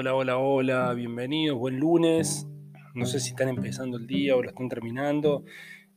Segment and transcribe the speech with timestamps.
[0.00, 2.46] Hola, hola, hola, bienvenidos, buen lunes.
[2.94, 5.42] No sé si están empezando el día o lo están terminando.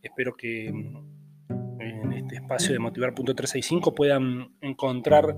[0.01, 5.37] Espero que mm, en este espacio de Motivar.365 puedan encontrar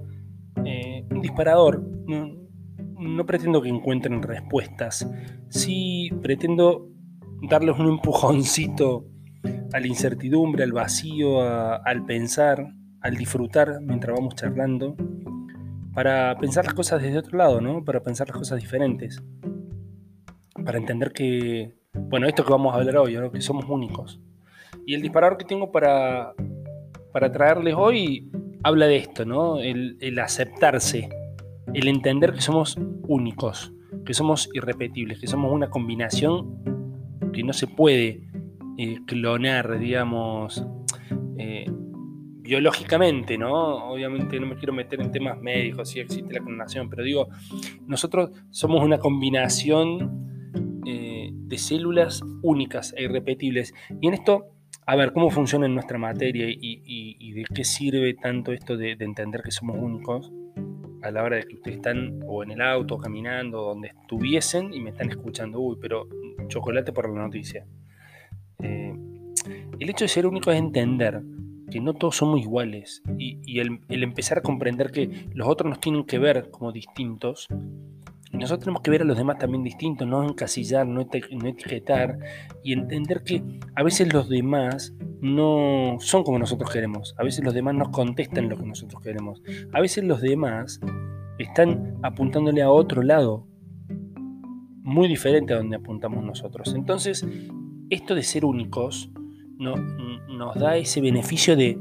[0.64, 1.84] eh, un disparador.
[2.08, 5.12] No, pretendo que encuentren respuestas,
[5.50, 6.88] sí pretendo
[7.50, 9.10] darles un empujoncito
[9.74, 12.66] a la incertidumbre, al vacío, al pensar,
[13.02, 14.96] al disfrutar mientras vamos charlando
[15.94, 17.84] para pensar las cosas desde otro lado, ¿no?
[17.84, 19.22] Para pensar las cosas diferentes.
[20.66, 23.32] Para entender que, bueno, esto que vamos a hablar hoy, ¿no?
[23.32, 24.20] que somos únicos.
[24.86, 26.34] Y el disparador que tengo para,
[27.12, 28.32] para traerles hoy
[28.64, 29.60] habla de esto, ¿no?
[29.60, 31.10] El, aceptarse,
[31.74, 33.74] el entender que somos únicos,
[34.06, 36.64] que somos irrepetibles, que somos una combinación
[37.34, 38.28] que no se puede
[38.78, 40.66] eh, clonar, digamos,
[41.38, 41.66] eh,
[42.44, 43.90] biológicamente, ¿no?
[43.92, 47.30] Obviamente no me quiero meter en temas médicos, si existe la clonación, pero digo,
[47.88, 53.74] nosotros somos una combinación eh, de células únicas e irrepetibles.
[54.02, 54.48] Y en esto,
[54.86, 59.42] a ver, ¿cómo funciona en nuestra materia y, de qué sirve tanto esto de, entender
[59.42, 60.32] que somos únicos?
[61.02, 64.80] a la hora de que ustedes están o en el auto, caminando, donde estuviesen y
[64.80, 66.08] me están escuchando, uy, pero
[66.48, 67.66] chocolate por la noticia.
[68.60, 68.96] Eh,
[69.80, 71.22] el hecho de ser único es entender
[71.74, 76.04] que no todos somos iguales y, el, empezar a comprender que los otros nos tienen
[76.04, 77.48] que ver como distintos
[78.32, 82.20] y nosotros tenemos que ver a los demás también distintos, no encasillar, no, no etiquetar
[82.64, 83.42] y entender que
[83.76, 88.50] a veces los demás no son como nosotros queremos, a veces los demás nos contestan
[88.50, 89.42] lo que nosotros queremos,
[89.74, 90.80] a veces los demás
[91.40, 93.48] están apuntándole a otro lado,
[94.84, 96.76] muy diferente a donde apuntamos nosotros.
[96.76, 97.26] Entonces,
[97.90, 99.10] esto de ser únicos
[99.64, 99.76] no,
[100.28, 101.80] nos da ese beneficio de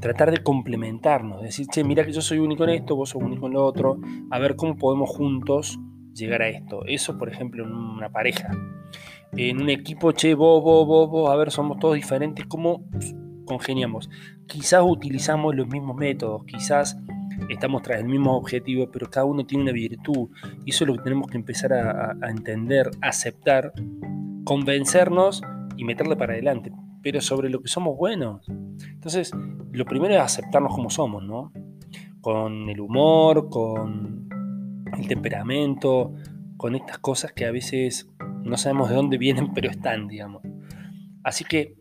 [0.00, 3.46] tratar de complementarnos, decir, che, mira que yo soy único en esto, vos sos único
[3.46, 3.98] en lo otro,
[4.30, 5.78] a ver cómo podemos juntos
[6.14, 6.84] llegar a esto.
[6.86, 8.50] Eso, por ejemplo, en una pareja.
[9.32, 12.84] En un equipo, che, vos, vos, vos, vos, a ver, somos todos diferentes, ¿cómo
[13.44, 14.08] congeniamos?
[14.46, 16.98] Quizás utilizamos los mismos métodos, quizás
[17.50, 20.30] estamos tras el mismo objetivo, pero cada uno tiene una virtud.
[20.64, 23.72] Y eso es lo que tenemos que empezar a entender, aceptar,
[24.44, 25.42] convencernos
[25.76, 26.72] y meterle para adelante
[27.08, 28.46] pero sobre lo que somos buenos.
[28.90, 29.32] Entonces,
[29.72, 31.54] lo primero es aceptarnos como somos, ¿no?
[32.20, 34.28] Con el humor, con
[34.92, 36.12] el temperamento,
[36.58, 38.10] con estas cosas que a veces
[38.42, 40.42] no sabemos de dónde vienen, pero están, digamos.
[41.24, 41.76] Así que,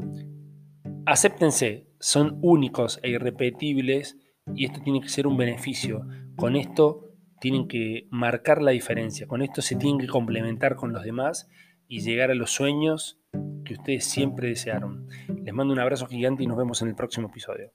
[1.05, 4.17] acéptense, son únicos e irrepetibles
[4.55, 6.07] y esto tiene que ser un beneficio.
[6.37, 7.03] Con esto
[7.41, 11.49] tienen que marcar la diferencia, con esto se tienen que complementar con los demás
[11.89, 13.19] y llegar a los sueños
[13.67, 15.07] que ustedes siempre desearon.
[15.44, 17.72] Les mando un abrazo gigante y nos vemos en el próximo episodio.